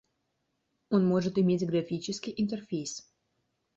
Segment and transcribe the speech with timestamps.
[0.89, 3.07] Он может иметь графический интерфейс